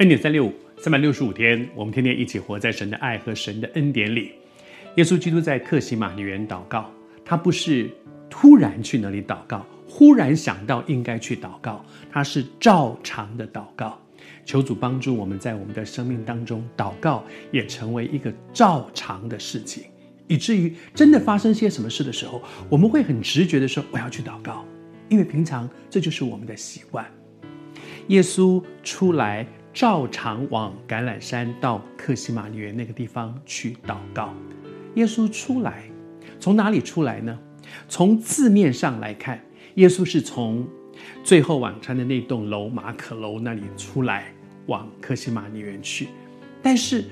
[0.00, 4.32] 恩典三六五，三百六十五天，我们天天一起活在神的爱和神的恩典里。
[4.96, 6.90] 耶稣基督在客西马尼园祷告，
[7.22, 7.90] 他不是
[8.30, 14.00] 突然去那里祷告，忽然想到应该去祷告，他是照常的祷告。
[14.46, 17.22] 求主帮助我们在我们的生命当中，祷告
[17.52, 19.84] 也成为一个照常的事情，
[20.26, 24.64] 以至于真的发生些什么事的时候，我们会很直觉的说：“我要去祷告。”
[25.10, 27.06] 因为平常这就是我们的习惯。
[28.08, 29.46] 耶稣出来。
[29.72, 34.34] 照常往橄榄山到克西马尼园那个地方去祷告。
[34.96, 35.84] 耶稣出来，
[36.40, 37.38] 从哪里出来呢？
[37.88, 39.40] 从字面上来看，
[39.76, 40.66] 耶稣是从
[41.22, 44.34] 最后晚餐的那栋楼马可楼那里出来，
[44.66, 46.08] 往克西马尼园去。
[46.60, 47.04] 但是，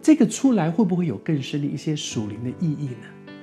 [0.00, 3.34] 这个出来会不会有更深的一些属灵的意义呢？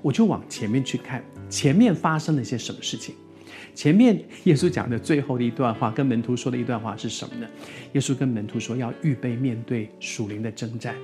[0.00, 3.14] 我就往前面去看，前面发生了些什么事情。
[3.74, 7.46] 前面耶稣讲的最后的一段话，跟门徒说的一段话是什么呢？
[7.92, 10.94] 耶稣跟门徒说要预备面对属灵的征战。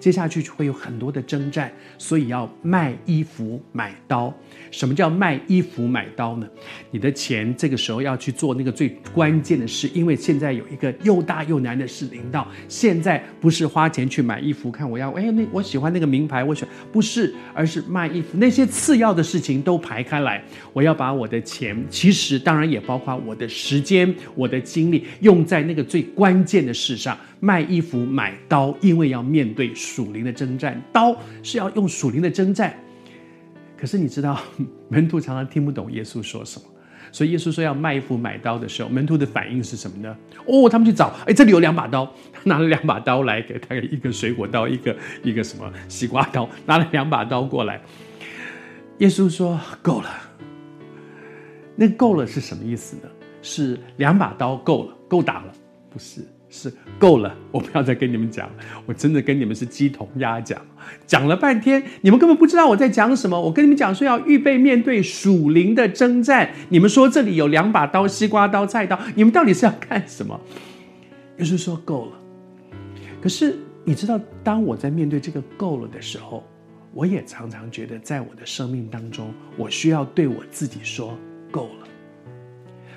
[0.00, 4.32] 接下去就会有很多的征战，所以要卖衣服买刀。
[4.70, 6.46] 什么叫卖衣服买刀呢？
[6.90, 12.46] 你的钱这个时候要去做那个最关键的事，因为现在有一个又大又难的事临到。
[12.68, 18.36] 现在不是花钱去买衣服，看我要哎，那我喜欢那个名牌，我喜欢不是，而是卖衣服。
[18.38, 20.42] 那些次要的事情都排开来，
[20.72, 27.16] 我要把我的钱，其实当然也包括我的时间、我的精力，用在那个最关键的事上。
[27.40, 32.74] 卖衣服买刀，因为要面对属灵的征战，刀是要用属灵的征战。
[33.76, 34.40] 可是你知道，
[34.88, 36.66] 门徒常常听不懂耶稣说什么，
[37.12, 40.16] 所以耶稣说要卖衣服买刀的时候，门徒的反应是什么呢？
[40.46, 47.80] 哦，他们去找，哎，这里有两把刀，他拿了两把刀来，给他一个水果刀，一个一个什么西瓜刀，拿了两把刀过来。
[48.98, 50.10] 耶稣说够了，
[51.76, 53.02] 那够了是什么意思呢？
[53.40, 55.52] 是两把刀够了，够打了？
[55.88, 56.22] 不是。
[56.50, 58.48] 是够了，我不要再跟你们讲。
[58.86, 60.60] 我真的跟你们是鸡同鸭讲，
[61.06, 63.40] 讲了半天，你们根本不知道我在讲什么。
[63.40, 70.40] 我跟你们讲说要预备面对属灵的征战，你们说这里有两把刀，西瓜刀、菜刀，你们到底是要干什么？
[71.38, 72.12] 耶稣说够了。
[73.20, 76.44] 可是你知道，当我在面对这个够了的时候，
[76.94, 81.16] 我也常常觉得，在我的生命当中，我需要对我自己说
[81.50, 81.88] 够了。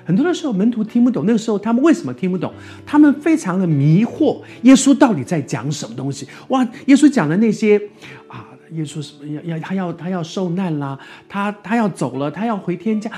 [0.04, 1.24] 很多的时候，门徒听不懂。
[1.26, 2.52] 那个时候，他们为什么听不懂？
[2.84, 6.26] 他们非常的迷惑，耶稣到底在讲什么东西？
[6.48, 6.62] 哇！
[6.86, 7.80] 耶稣讲的那些
[8.26, 10.98] 啊，耶稣什么要要他要他要受难啦，
[11.28, 13.10] 他他要走了，他要回天家，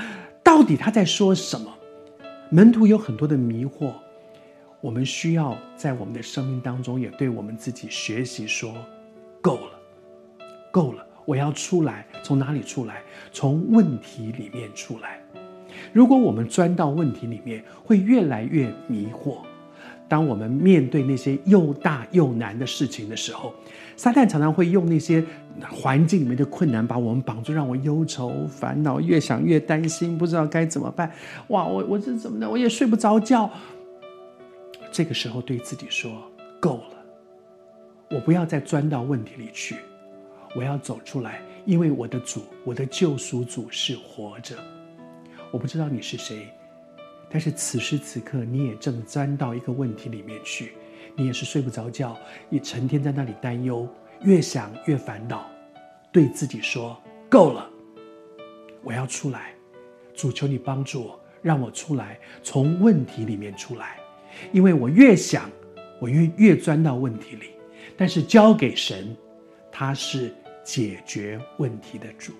[0.43, 1.71] 到底他在说什么？
[2.49, 3.91] 门徒有很多的迷惑，
[4.79, 8.71] 我们需要在我们的生命当中，也对我们自己学习说：
[9.41, 12.05] 够了，够了，我要出来。
[12.23, 13.01] 从哪里出来？
[13.31, 15.19] 从问题里面出来。
[15.95, 19.37] 如果我们钻到问题里面，会越来越迷惑。
[20.09, 23.53] 当我们面对那些又大又难的事情的时候，
[23.95, 25.23] 撒旦常常会用那些
[25.71, 31.09] 环境里面的困难把我们绑住，让我忧愁烦恼，越想越担心，不知道该怎么办。
[31.47, 32.49] 哇，我我这怎么的？
[32.49, 33.49] 我也睡不着觉。
[34.91, 36.11] 这个时候对自己说：
[36.59, 36.97] 够了，
[38.11, 39.77] 我不要再钻到问题里去，
[40.57, 44.57] 我要走出来，因为我的主，我的救赎主是活着。
[45.51, 46.47] 我不知道你是谁，
[47.29, 50.73] 但是此时此刻你也正钻到一个问题里面去，
[51.15, 52.17] 你也是睡不着觉，
[52.49, 53.87] 你成天在那里担忧，
[54.21, 55.49] 越想越烦恼，
[56.11, 57.69] 对自己说：“够了，
[58.83, 59.53] 我要出来。”
[60.13, 63.97] 主求你帮助我，让我出来，从问题里面出来，
[64.53, 65.49] 因为我越想，
[65.99, 67.51] 我越越钻到问题里，
[67.97, 69.15] 但是交给神，
[69.71, 72.33] 他是解决问题的主。